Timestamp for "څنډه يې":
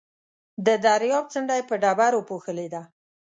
1.33-1.63